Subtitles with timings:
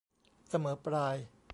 [0.49, 1.15] เสมอปลาย